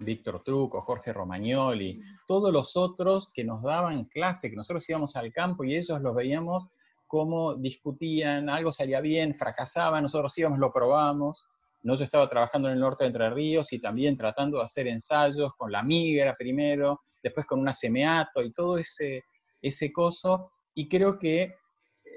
Víctor 0.00 0.42
Truco, 0.42 0.80
Jorge 0.80 1.12
Romagnoli, 1.12 2.02
todos 2.26 2.52
los 2.52 2.76
otros 2.76 3.30
que 3.32 3.44
nos 3.44 3.62
daban 3.62 4.04
clase, 4.06 4.50
que 4.50 4.56
nosotros 4.56 4.88
íbamos 4.88 5.14
al 5.16 5.32
campo 5.32 5.64
y 5.64 5.76
ellos 5.76 6.00
los 6.00 6.14
veíamos 6.14 6.68
cómo 7.06 7.54
discutían, 7.54 8.48
algo 8.48 8.72
salía 8.72 9.00
bien, 9.00 9.34
fracasaba, 9.34 10.00
nosotros 10.00 10.36
íbamos, 10.38 10.58
lo 10.58 10.72
probamos. 10.72 11.44
No, 11.82 11.96
yo 11.96 12.04
estaba 12.04 12.28
trabajando 12.28 12.68
en 12.68 12.74
el 12.74 12.80
norte 12.80 13.04
de 13.04 13.08
Entre 13.08 13.30
Ríos 13.30 13.72
y 13.72 13.80
también 13.80 14.16
tratando 14.16 14.58
de 14.58 14.64
hacer 14.64 14.86
ensayos 14.86 15.52
con 15.56 15.72
la 15.72 15.82
migra 15.82 16.36
primero, 16.36 17.00
después 17.22 17.46
con 17.46 17.58
una 17.58 17.74
semeato 17.74 18.42
y 18.42 18.52
todo 18.52 18.78
ese, 18.78 19.24
ese 19.60 19.92
coso. 19.92 20.52
Y 20.74 20.88
creo 20.88 21.18
que 21.18 21.54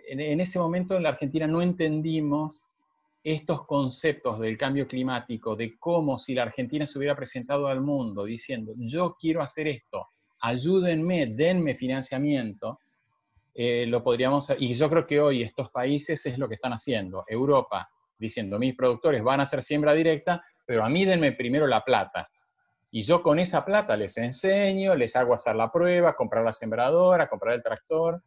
en, 0.10 0.20
en 0.20 0.42
ese 0.42 0.60
momento 0.60 0.96
en 0.96 1.04
la 1.04 1.10
Argentina 1.10 1.48
no 1.48 1.62
entendimos 1.62 2.64
estos 3.24 3.66
conceptos 3.66 4.40
del 4.40 4.58
cambio 4.58 4.88
climático, 4.88 5.56
de 5.56 5.78
cómo 5.80 6.20
si 6.20 6.34
la 6.34 6.44
Argentina 6.44 6.86
se 6.86 6.98
hubiera 6.98 7.16
presentado 7.16 7.68
al 7.68 7.80
mundo 7.80 8.26
diciendo, 8.26 8.74
yo 8.76 9.16
quiero 9.18 9.42
hacer 9.42 9.68
esto, 9.68 10.08
ayúdenme, 10.42 11.28
denme 11.28 11.76
financiamiento, 11.76 12.80
eh, 13.54 13.86
lo 13.88 14.04
podríamos, 14.04 14.52
y 14.58 14.74
yo 14.74 14.90
creo 14.90 15.08
que 15.08 15.22
hoy 15.22 15.44
estos 15.44 15.70
países 15.70 16.26
es 16.26 16.38
lo 16.38 16.50
que 16.50 16.56
están 16.56 16.74
haciendo. 16.74 17.24
Europa 17.28 17.90
diciendo, 18.18 18.60
mis 18.60 18.76
productores 18.76 19.24
van 19.24 19.40
a 19.40 19.44
hacer 19.44 19.64
siembra 19.64 19.94
directa, 19.94 20.44
pero 20.66 20.84
a 20.84 20.90
mí 20.90 21.06
denme 21.06 21.32
primero 21.32 21.68
la 21.68 21.84
plata. 21.84 22.30
Y 22.92 23.04
yo 23.04 23.24
con 23.24 23.40
esa 23.40 23.64
plata 23.64 23.96
les 23.96 24.18
enseño, 24.18 24.96
les 24.96 25.16
hago 25.16 25.34
hacer 25.34 25.56
la 25.56 25.72
prueba, 25.72 26.16
comprar 26.16 26.44
la 26.44 26.54
sembradora, 26.54 27.28
comprar 27.28 27.56
el 27.56 27.64
tractor, 27.64 28.22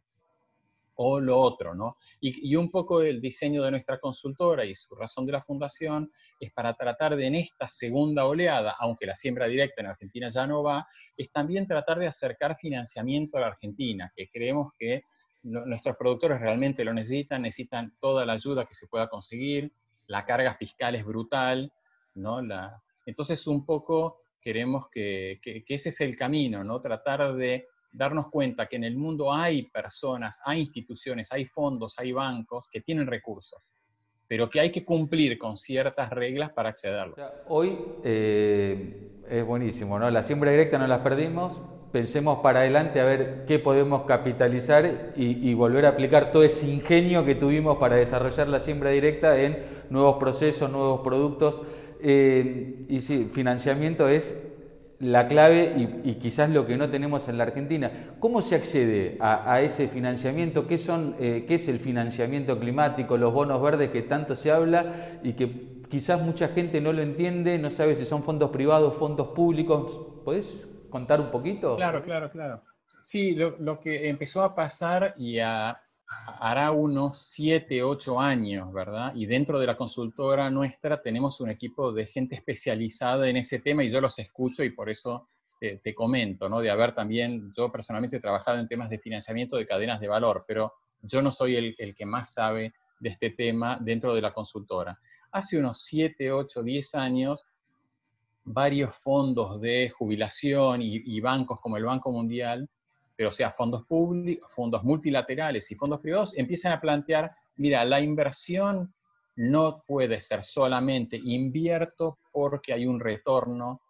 o 0.97 1.19
lo 1.19 1.39
otro, 1.39 1.75
¿no? 1.75 1.97
Y, 2.19 2.55
un 2.55 2.71
poco 2.71 3.01
el 3.01 3.21
diseño 3.21 3.63
de 3.63 3.71
nuestra 3.71 3.99
consultora 3.99 4.65
y 4.65 4.75
su 4.75 4.95
razón 4.95 5.25
de 5.27 5.31
la 5.31 5.43
fundación 5.43 6.11
es 6.39 6.51
para 6.51 6.73
tratar 6.73 7.15
de 7.15 7.27
en 7.27 7.35
esta 7.35 7.69
segunda 7.69 8.25
oleada, 8.25 8.75
aunque 8.79 9.05
la 9.05 9.15
siembra 9.15 9.47
directa 9.47 9.81
en 9.81 9.87
Argentina 9.87 10.29
ya 10.29 10.47
no 10.47 10.63
va, 10.63 10.87
es 11.15 11.31
también 11.31 11.67
tratar 11.67 11.99
de 11.99 12.07
acercar 12.07 12.57
financiamiento 12.59 13.37
a 13.37 13.41
la 13.41 13.47
Argentina, 13.47 14.11
que 14.15 14.29
creemos 14.29 14.73
que 14.77 15.03
nuestros 15.43 15.95
productores 15.97 16.41
realmente 16.41 16.83
lo 16.83 16.93
necesitan, 16.93 17.43
necesitan 17.43 17.95
toda 17.99 18.25
la 18.25 18.33
ayuda 18.33 18.65
que 18.65 18.73
se 18.73 18.87
pueda 18.87 19.07
conseguir, 19.07 19.71
la 20.07 20.25
carga 20.25 20.55
fiscal 20.55 20.95
es 20.95 21.05
brutal, 21.05 21.71
¿no? 22.15 22.41
La, 22.41 22.81
entonces 23.05 23.45
un 23.45 23.65
poco 23.65 24.21
queremos 24.41 24.89
que, 24.89 25.39
que, 25.43 25.63
que 25.63 25.75
ese 25.75 25.89
es 25.89 26.01
el 26.01 26.17
camino, 26.17 26.63
¿no? 26.63 26.81
Tratar 26.81 27.35
de 27.35 27.67
darnos 27.91 28.29
cuenta 28.29 28.67
que 28.67 28.75
en 28.75 28.83
el 28.83 28.95
mundo 28.95 29.33
hay 29.33 29.69
personas, 29.69 30.39
hay 30.45 30.61
instituciones, 30.61 31.31
hay 31.31 31.45
fondos, 31.45 31.95
hay 31.97 32.11
bancos 32.11 32.67
que 32.71 32.81
tienen 32.81 33.07
recursos, 33.07 33.61
pero 34.27 34.49
que 34.49 34.59
hay 34.59 34.71
que 34.71 34.85
cumplir 34.85 35.37
con 35.37 35.57
ciertas 35.57 36.09
reglas 36.09 36.51
para 36.51 36.69
accederlo. 36.69 37.15
hoy 37.47 37.77
eh, 38.03 39.23
es 39.29 39.45
buenísimo, 39.45 39.97
¿no? 39.99 40.09
La 40.11 40.23
siembra 40.23 40.51
directa 40.51 40.77
no 40.77 40.87
las 40.87 40.99
perdimos, 40.99 41.61
pensemos 41.91 42.39
para 42.39 42.59
adelante 42.59 42.99
a 42.99 43.05
ver 43.05 43.45
qué 43.47 43.59
podemos 43.59 44.03
capitalizar 44.03 45.13
y, 45.15 45.53
volver 45.53 45.85
a 45.85 45.89
aplicar 45.89 46.31
todo 46.31 46.43
ese 46.43 46.67
ingenio 46.69 47.25
que 47.25 47.35
tuvimos 47.35 47.77
para 47.77 47.95
desarrollar 47.95 48.47
la 48.47 48.59
siembra 48.59 48.89
directa 48.89 49.41
en 49.41 49.63
nuevos 49.89 50.17
procesos, 50.17 50.69
nuevos 50.69 51.01
productos. 51.01 51.61
Eh, 51.99 52.85
y 52.89 53.01
sí, 53.01 53.27
financiamiento 53.27 54.07
es 54.07 54.35
la 54.99 55.27
clave 55.27 56.01
y, 56.03 56.15
quizás 56.15 56.49
lo 56.49 56.65
que 56.65 56.75
no 56.75 56.89
tenemos 56.89 57.27
en 57.27 57.37
la 57.37 57.43
Argentina. 57.43 57.91
¿Cómo 58.19 58.41
se 58.41 58.55
accede 58.55 59.17
a, 59.19 59.61
ese 59.61 59.87
financiamiento? 59.87 60.67
¿Qué, 60.67 60.77
son, 60.77 61.15
eh, 61.19 61.45
¿Qué 61.47 61.55
es 61.55 61.67
el 61.67 61.79
financiamiento 61.79 62.59
climático, 62.59 63.17
los 63.17 63.33
bonos 63.33 63.61
verdes 63.61 63.89
que 63.89 64.01
tanto 64.01 64.35
se 64.35 64.51
habla 64.51 65.19
y 65.23 65.33
que 65.33 65.81
quizás 65.89 66.21
mucha 66.21 66.47
gente 66.49 66.81
no 66.81 66.93
lo 66.93 67.01
entiende, 67.01 67.57
no 67.59 67.69
sabe 67.69 67.95
si 67.95 68.05
son 68.05 68.23
fondos 68.23 68.49
privados, 68.49 68.95
fondos 68.95 69.27
públicos? 69.29 69.99
¿Podés 70.25 70.69
contar 70.89 71.21
un 71.21 71.29
poquito? 71.29 71.75
Claro, 71.75 72.03
claro, 72.03 72.31
claro. 72.31 72.61
Sí, 73.01 73.35
lo 73.35 73.79
que 73.79 74.09
empezó 74.09 74.43
a 74.43 74.55
pasar 74.55 75.13
y 75.17 75.39
a, 75.39 75.79
hará 76.07 76.71
unos 76.71 77.19
7, 77.27 77.83
8 77.83 78.19
años, 78.19 78.71
¿verdad? 78.71 79.13
Y 79.15 79.25
dentro 79.25 79.59
de 79.59 79.67
la 79.67 79.75
consultora 79.75 80.49
nuestra 80.49 81.01
tenemos 81.01 81.41
un 81.41 81.49
equipo 81.49 81.91
de 81.91 82.05
gente 82.05 82.35
especializada 82.35 83.27
en 83.29 83.37
ese 83.37 83.59
tema 83.59 83.83
y 83.83 83.89
yo 83.89 83.99
los 83.99 84.17
escucho 84.19 84.63
y 84.63 84.69
por 84.69 84.89
eso 84.89 85.27
te, 85.59 85.95
comento, 85.95 86.47
¿no? 86.49 86.59
De 86.59 86.69
haber 86.69 86.93
también, 86.93 87.51
yo 87.57 87.71
personalmente 87.71 88.17
he 88.17 88.21
trabajado 88.21 88.59
en 88.59 88.67
temas 88.67 88.89
de 88.89 88.99
financiamiento 88.99 89.57
de 89.57 89.65
cadenas 89.65 89.99
de 89.99 90.07
valor, 90.07 90.45
pero 90.47 90.73
yo 91.01 91.21
no 91.21 91.31
soy 91.31 91.55
el, 91.55 91.75
el 91.79 91.95
que 91.95 92.05
más 92.05 92.33
sabe 92.33 92.73
de 92.99 93.09
este 93.09 93.31
tema 93.31 93.77
dentro 93.81 94.13
de 94.13 94.21
la 94.21 94.33
consultora. 94.33 94.99
Hace 95.31 95.57
unos 95.57 95.83
7, 95.83 96.31
8, 96.31 96.63
10 96.63 96.95
años, 96.95 97.43
varios 98.43 98.95
fondos 98.97 99.59
de 99.59 99.89
jubilación 99.89 100.81
y, 100.81 100.97
y 100.97 101.19
bancos 101.19 101.59
como 101.59 101.77
el 101.77 101.85
Banco 101.85 102.11
Mundial 102.11 102.69
pero 103.17 103.31
sea 103.33 103.51
fondos 103.51 103.83
públicos, 103.85 104.49
fondos 104.53 104.83
multilaterales 104.83 105.69
y 105.71 105.75
fondos 105.75 105.99
privados, 105.99 106.37
empiezan 106.37 106.71
a 106.71 106.79
plantear, 106.79 107.35
mira, 107.57 107.83
la 107.83 107.99
inversión 107.99 108.93
no 109.35 109.83
puede 109.87 110.21
ser 110.21 110.43
solamente 110.43 111.19
invierto 111.21 112.19
porque 112.31 112.73
hay 112.73 112.85
un 112.85 112.99
retorno 112.99 113.81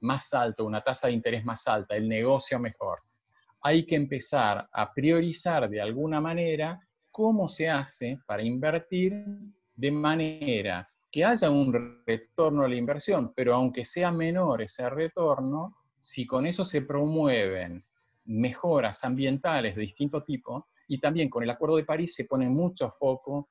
más 0.00 0.34
alto, 0.34 0.66
una 0.66 0.82
tasa 0.82 1.06
de 1.06 1.14
interés 1.14 1.44
más 1.46 1.66
alta, 1.66 1.96
el 1.96 2.06
negocio 2.06 2.58
mejor. 2.58 3.00
Hay 3.62 3.86
que 3.86 3.96
empezar 3.96 4.68
a 4.70 4.92
priorizar 4.92 5.68
de 5.70 5.80
alguna 5.80 6.20
manera 6.20 6.78
cómo 7.10 7.48
se 7.48 7.70
hace 7.70 8.18
para 8.26 8.42
invertir 8.42 9.24
de 9.74 9.90
manera 9.90 10.86
que 11.10 11.24
haya 11.24 11.48
un 11.48 12.02
retorno 12.04 12.64
a 12.64 12.68
la 12.68 12.76
inversión, 12.76 13.32
pero 13.34 13.54
aunque 13.54 13.86
sea 13.86 14.10
menor 14.10 14.60
ese 14.60 14.90
retorno, 14.90 15.74
si 16.00 16.26
con 16.26 16.44
eso 16.44 16.66
se 16.66 16.82
promueven 16.82 17.82
mejoras 18.24 19.04
ambientales 19.04 19.74
de 19.76 19.82
distinto 19.82 20.22
tipo 20.22 20.68
y 20.88 21.00
también 21.00 21.28
con 21.28 21.42
el 21.42 21.50
Acuerdo 21.50 21.76
de 21.76 21.84
París 21.84 22.14
se 22.14 22.24
pone 22.24 22.48
mucho 22.48 22.90
foco 22.98 23.48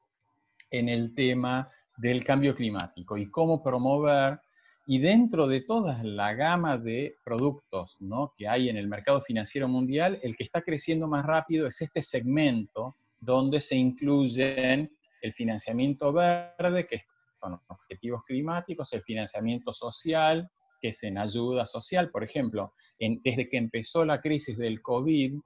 en 0.69 0.89
el 0.89 1.13
tema 1.13 1.69
del 1.97 2.23
cambio 2.23 2.55
climático 2.55 3.17
y 3.17 3.29
cómo 3.29 3.61
promover, 3.61 4.39
y 4.85 4.99
dentro 4.99 5.47
de 5.47 5.61
toda 5.61 6.03
la 6.03 6.33
gama 6.33 6.77
de 6.77 7.15
productos 7.23 7.95
¿no? 7.99 8.33
que 8.37 8.47
hay 8.47 8.69
en 8.69 8.77
el 8.77 8.87
mercado 8.87 9.21
financiero 9.21 9.67
mundial, 9.67 10.19
el 10.23 10.35
que 10.35 10.43
está 10.43 10.61
creciendo 10.61 11.07
más 11.07 11.25
rápido 11.25 11.67
es 11.67 11.81
este 11.81 12.01
segmento 12.01 12.97
donde 13.19 13.61
se 13.61 13.75
incluyen 13.75 14.91
el 15.21 15.33
financiamiento 15.33 16.11
verde, 16.11 16.85
que 16.85 16.95
es 16.97 17.03
con 17.39 17.59
objetivos 17.67 18.23
climáticos, 18.25 18.91
el 18.93 19.03
financiamiento 19.03 19.73
social, 19.73 20.49
que 20.83 20.89
es 20.89 21.01
en 21.03 21.17
ayuda 21.17 21.65
social, 21.65 22.09
por 22.11 22.25
ejemplo, 22.25 22.73
desde 22.99 23.47
que 23.47 23.55
empezó 23.55 24.03
la 24.03 24.19
crisis 24.19 24.57
del 24.57 24.81
COVID, 24.81 25.39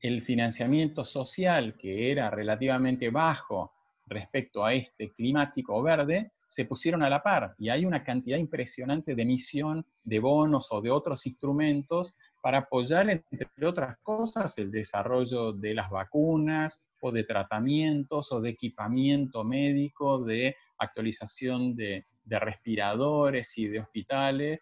el 0.00 0.22
financiamiento 0.22 1.04
social, 1.04 1.76
que 1.76 2.12
era 2.12 2.30
relativamente 2.30 3.10
bajo 3.10 3.72
respecto 4.06 4.64
a 4.64 4.72
este 4.72 5.12
climático 5.12 5.82
verde, 5.82 6.30
se 6.46 6.64
pusieron 6.66 7.02
a 7.02 7.10
la 7.10 7.24
par 7.24 7.56
y 7.58 7.70
hay 7.70 7.84
una 7.84 8.04
cantidad 8.04 8.38
impresionante 8.38 9.16
de 9.16 9.22
emisión 9.22 9.84
de 10.04 10.20
bonos 10.20 10.68
o 10.70 10.80
de 10.80 10.92
otros 10.92 11.26
instrumentos 11.26 12.14
para 12.40 12.58
apoyar, 12.58 13.10
entre 13.10 13.66
otras 13.66 13.96
cosas, 14.00 14.56
el 14.58 14.70
desarrollo 14.70 15.54
de 15.54 15.74
las 15.74 15.90
vacunas 15.90 16.86
o 17.00 17.10
de 17.10 17.24
tratamientos 17.24 18.30
o 18.30 18.40
de 18.40 18.50
equipamiento 18.50 19.42
médico, 19.42 20.22
de 20.22 20.54
actualización 20.78 21.74
de, 21.74 22.06
de 22.24 22.38
respiradores 22.38 23.58
y 23.58 23.66
de 23.66 23.80
hospitales. 23.80 24.60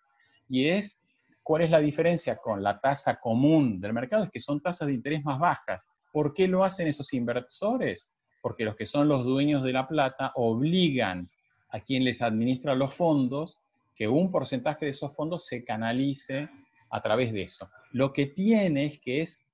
Y 0.48 0.68
es 0.68 1.02
¿Cuál 1.42 1.62
es 1.62 1.70
la 1.70 1.80
diferencia 1.80 2.36
con 2.36 2.62
la 2.62 2.80
tasa 2.80 3.18
común 3.18 3.80
del 3.80 3.92
mercado? 3.92 4.24
Es 4.24 4.30
que 4.30 4.40
son 4.40 4.60
tasas 4.60 4.86
de 4.86 4.94
interés 4.94 5.24
más 5.24 5.40
bajas. 5.40 5.84
¿Por 6.12 6.32
qué 6.34 6.46
lo 6.46 6.64
hacen 6.64 6.86
esos 6.86 7.12
inversores? 7.14 8.08
Porque 8.40 8.64
los 8.64 8.76
que 8.76 8.86
son 8.86 9.08
los 9.08 9.24
dueños 9.24 9.62
de 9.64 9.72
la 9.72 9.88
plata 9.88 10.32
obligan 10.36 11.28
a 11.70 11.80
quien 11.80 12.04
les 12.04 12.22
administra 12.22 12.74
los 12.74 12.94
fondos 12.94 13.58
que 13.94 14.06
un 14.06 14.30
porcentaje 14.30 14.86
de 14.86 14.92
esos 14.92 15.14
fondos 15.14 15.46
se 15.46 15.64
canalice 15.64 16.48
a 16.90 17.02
través 17.02 17.32
de 17.32 17.42
eso. 17.42 17.68
Lo 17.90 18.12
que 18.12 18.26
tiene 18.26 18.86
es 18.86 19.00
que 19.00 19.22
es, 19.22 19.44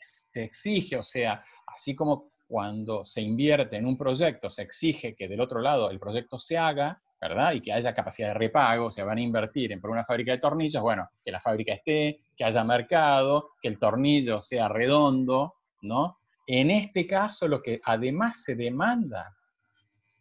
se 0.00 0.44
exige, 0.44 0.96
o 0.96 1.04
sea, 1.04 1.44
así 1.66 1.94
como 1.94 2.30
cuando 2.46 3.04
se 3.04 3.20
invierte 3.20 3.76
en 3.76 3.86
un 3.86 3.96
proyecto, 3.96 4.50
se 4.50 4.62
exige 4.62 5.14
que 5.14 5.28
del 5.28 5.40
otro 5.40 5.60
lado 5.60 5.90
el 5.90 6.00
proyecto 6.00 6.38
se 6.38 6.56
haga, 6.56 7.00
¿verdad? 7.20 7.52
Y 7.52 7.60
que 7.60 7.72
haya 7.72 7.94
capacidad 7.94 8.28
de 8.28 8.34
repago, 8.34 8.90
se 8.90 9.02
van 9.02 9.18
a 9.18 9.20
invertir 9.20 9.72
en 9.72 9.80
por 9.80 9.90
una 9.90 10.04
fábrica 10.04 10.32
de 10.32 10.38
tornillos, 10.38 10.82
bueno, 10.82 11.08
que 11.22 11.30
la 11.30 11.40
fábrica 11.40 11.74
esté, 11.74 12.20
que 12.36 12.44
haya 12.44 12.64
mercado, 12.64 13.50
que 13.60 13.68
el 13.68 13.78
tornillo 13.78 14.40
sea 14.40 14.68
redondo, 14.68 15.54
¿no? 15.82 16.18
En 16.46 16.70
este 16.70 17.06
caso, 17.06 17.46
lo 17.46 17.62
que 17.62 17.80
además 17.84 18.42
se 18.42 18.56
demanda 18.56 19.36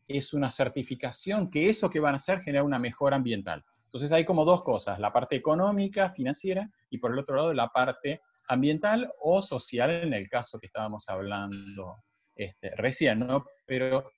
es 0.07 0.33
una 0.33 0.51
certificación 0.51 1.49
que 1.49 1.69
eso 1.69 1.89
que 1.89 1.99
van 1.99 2.15
a 2.15 2.17
hacer 2.17 2.41
genera 2.41 2.63
una 2.63 2.79
mejora 2.79 3.15
ambiental. 3.15 3.63
Entonces 3.85 4.11
hay 4.11 4.25
como 4.25 4.43
dos 4.45 4.63
cosas, 4.63 4.99
la 4.99 5.13
parte 5.13 5.35
económica, 5.35 6.11
financiera, 6.11 6.69
y 6.89 6.97
por 6.97 7.11
el 7.11 7.19
otro 7.19 7.35
lado 7.35 7.53
la 7.53 7.69
parte 7.69 8.21
ambiental 8.47 9.11
o 9.21 9.41
social 9.41 9.89
en 9.89 10.13
el 10.13 10.27
caso 10.27 10.59
que 10.59 10.67
estábamos 10.67 11.07
hablando 11.09 12.03
este, 12.35 12.75
recién, 12.75 13.19
¿no? 13.19 13.45
Pero 13.65 14.11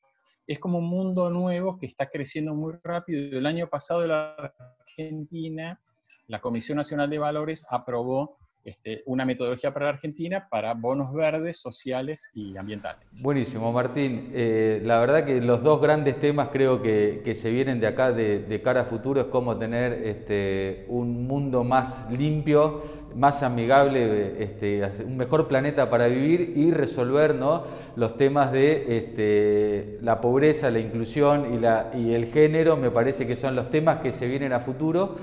es 0.47 0.59
como 0.59 0.79
un 0.79 0.87
mundo 0.87 1.29
nuevo 1.29 1.77
que 1.77 1.85
está 1.85 2.09
creciendo 2.09 2.53
muy 2.53 2.73
rápido. 2.83 3.37
El 3.37 3.45
año 3.45 3.67
pasado 3.67 4.05
la 4.07 4.53
Argentina, 4.79 5.79
la 6.27 6.41
Comisión 6.41 6.77
Nacional 6.77 7.09
de 7.09 7.19
Valores 7.19 7.65
aprobó 7.69 8.37
este, 8.63 9.01
una 9.05 9.25
metodología 9.25 9.73
para 9.73 9.87
la 9.87 9.93
Argentina 9.93 10.47
para 10.49 10.73
bonos 10.73 11.13
verdes, 11.13 11.59
sociales 11.59 12.29
y 12.33 12.57
ambientales. 12.57 13.01
Buenísimo, 13.11 13.71
Martín. 13.71 14.29
Eh, 14.33 14.81
la 14.83 14.99
verdad 14.99 15.25
que 15.25 15.41
los 15.41 15.63
dos 15.63 15.81
grandes 15.81 16.19
temas 16.19 16.49
creo 16.51 16.81
que, 16.81 17.31
se 17.35 17.51
vienen 17.51 17.79
de 17.79 17.87
acá 17.87 18.11
de, 18.11 18.61
cara 18.63 18.81
a 18.81 18.83
futuro 18.83 19.21
es 19.21 19.27
cómo 19.27 19.57
tener 19.57 19.93
este, 19.93 20.85
un 20.89 21.25
mundo 21.25 21.63
más 21.63 22.11
limpio, 22.11 22.81
más 23.15 23.41
amigable, 23.41 24.43
este, 24.43 24.83
un 25.05 25.17
mejor 25.17 25.47
planeta 25.47 25.89
para 25.89 26.07
vivir 26.07 26.53
y 26.55 26.71
resolver 26.71 27.35
¿no? 27.35 27.63
los 27.95 28.17
temas 28.17 28.51
de 28.51 28.97
este, 28.97 29.97
la 30.01 30.21
pobreza, 30.21 30.69
la 30.69 30.79
inclusión 30.79 31.53
y, 31.53 31.57
la, 31.57 31.89
y 31.93 32.13
el 32.13 32.25
género, 32.25 32.77
me 32.77 32.91
parece 32.91 33.25
que 33.25 33.35
son 33.35 33.55
los 33.55 33.69
temas 33.69 33.97
que 33.97 34.11
se 34.11 34.27
vienen 34.27 34.53
a 34.53 34.59
futuro. 34.59 35.15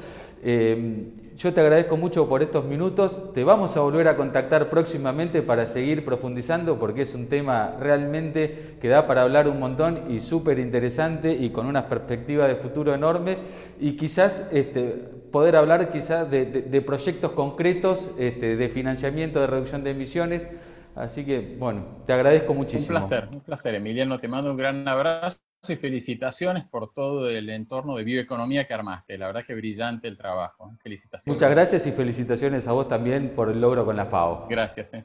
Eh, 0.42 1.12
yo 1.38 1.54
te 1.54 1.60
agradezco 1.60 1.96
mucho 1.96 2.28
por 2.28 2.42
estos 2.42 2.64
minutos. 2.64 3.32
Te 3.32 3.44
vamos 3.44 3.76
a 3.76 3.80
volver 3.80 4.08
a 4.08 4.16
contactar 4.16 4.70
próximamente 4.70 5.40
para 5.40 5.66
seguir 5.66 6.04
profundizando 6.04 6.80
porque 6.80 7.02
es 7.02 7.14
un 7.14 7.28
tema 7.28 7.76
realmente 7.78 8.74
que 8.80 8.88
da 8.88 9.06
para 9.06 9.22
hablar 9.22 9.46
un 9.46 9.60
montón 9.60 10.10
y 10.10 10.20
súper 10.20 10.58
interesante 10.58 11.32
y 11.32 11.50
con 11.50 11.66
una 11.66 11.88
perspectiva 11.88 12.48
de 12.48 12.56
futuro 12.56 12.92
enorme 12.92 13.38
y 13.78 13.92
quizás 13.92 14.48
este, 14.50 14.82
poder 15.30 15.54
hablar 15.54 15.90
quizás 15.90 16.28
de, 16.28 16.82
proyectos 16.84 17.30
concretos 17.32 18.10
este, 18.18 18.56
de 18.56 18.68
financiamiento 18.68 19.40
de 19.40 19.46
reducción 19.46 19.84
de 19.84 19.90
emisiones. 19.90 20.48
Así 20.98 21.24
que, 21.24 21.56
bueno, 21.58 22.02
te 22.04 22.12
agradezco 22.12 22.54
muchísimo. 22.54 22.98
Un 22.98 23.00
placer, 23.00 23.28
un 23.32 23.40
placer, 23.40 23.74
Emiliano. 23.76 24.18
Te 24.18 24.26
mando 24.26 24.50
un 24.50 24.56
gran 24.56 24.86
abrazo 24.88 25.38
y 25.68 25.76
felicitaciones 25.76 26.66
por 26.68 26.92
todo 26.92 27.28
el 27.30 27.48
entorno 27.50 27.96
de 27.96 28.02
bioeconomía 28.02 28.66
que 28.66 28.74
armaste. 28.74 29.16
La 29.16 29.28
verdad 29.28 29.44
que 29.46 29.54
brillante 29.54 30.08
el 30.08 30.16
trabajo. 30.16 30.72
Felicitaciones. 30.82 31.36
Muchas 31.36 31.50
gracias 31.52 31.86
y 31.86 31.92
felicitaciones 31.92 32.66
a 32.66 32.72
vos 32.72 32.88
también 32.88 33.30
por 33.36 33.48
el 33.48 33.60
logro 33.60 33.84
con 33.84 33.96
la 33.96 34.06
FAO. 34.06 34.48
Gracias. 34.50 34.92
Eh. 34.92 35.04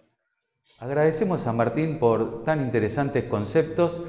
Agradecemos 0.80 1.46
a 1.46 1.54
Martín 1.54 2.00
por 2.00 2.44
tan 2.44 2.62
interesantes 2.62 3.26
conceptos. 3.26 4.02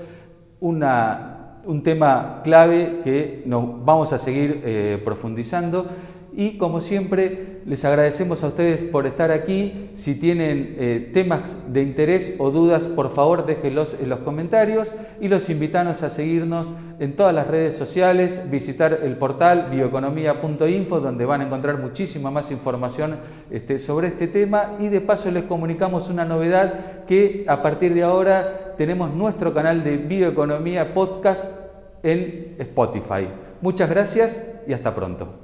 Una, 0.60 1.60
un 1.66 1.82
tema 1.82 2.40
clave 2.42 3.02
que 3.04 3.42
nos 3.44 3.84
vamos 3.84 4.14
a 4.14 4.18
seguir 4.18 4.62
eh, 4.64 5.02
profundizando 5.04 5.86
y 6.36 6.58
como 6.58 6.80
siempre, 6.80 7.60
les 7.64 7.84
agradecemos 7.84 8.42
a 8.42 8.48
ustedes 8.48 8.82
por 8.82 9.06
estar 9.06 9.30
aquí. 9.30 9.90
Si 9.94 10.16
tienen 10.16 10.74
eh, 10.78 11.10
temas 11.12 11.56
de 11.68 11.82
interés 11.82 12.34
o 12.38 12.50
dudas, 12.50 12.88
por 12.88 13.10
favor 13.10 13.46
déjenlos 13.46 13.96
en 14.00 14.08
los 14.08 14.20
comentarios 14.20 14.92
y 15.20 15.28
los 15.28 15.48
invitamos 15.48 16.02
a 16.02 16.10
seguirnos 16.10 16.68
en 16.98 17.14
todas 17.14 17.34
las 17.34 17.46
redes 17.46 17.76
sociales, 17.76 18.50
visitar 18.50 19.00
el 19.02 19.16
portal 19.16 19.68
bioeconomía.info 19.70 21.00
donde 21.00 21.24
van 21.24 21.40
a 21.40 21.46
encontrar 21.46 21.78
muchísima 21.78 22.30
más 22.30 22.50
información 22.50 23.16
este, 23.50 23.78
sobre 23.78 24.08
este 24.08 24.26
tema 24.26 24.76
y 24.80 24.88
de 24.88 25.00
paso 25.00 25.30
les 25.30 25.44
comunicamos 25.44 26.10
una 26.10 26.24
novedad 26.24 27.04
que 27.06 27.44
a 27.48 27.62
partir 27.62 27.94
de 27.94 28.02
ahora 28.02 28.74
tenemos 28.76 29.14
nuestro 29.14 29.54
canal 29.54 29.84
de 29.84 29.98
Bioeconomía 29.98 30.94
Podcast 30.94 31.48
en 32.02 32.56
Spotify. 32.58 33.28
Muchas 33.60 33.88
gracias 33.88 34.44
y 34.66 34.72
hasta 34.72 34.94
pronto. 34.94 35.43